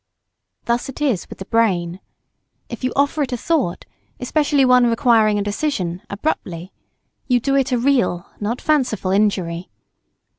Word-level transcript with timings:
Thus 0.65 0.89
it 0.89 0.99
is 0.99 1.29
with 1.29 1.37
the 1.37 1.45
brain. 1.45 1.99
If 2.69 2.83
you 2.83 2.91
offer 2.95 3.21
it 3.21 3.33
a 3.33 3.37
thought, 3.37 3.85
especially 4.19 4.65
one 4.65 4.87
requiring 4.87 5.37
a 5.37 5.43
decision, 5.43 6.01
abruptly, 6.09 6.73
you 7.27 7.39
do 7.39 7.55
it 7.55 7.71
a 7.71 7.77
real 7.77 8.25
not 8.39 8.61
fanciful 8.61 9.11
injury. 9.11 9.69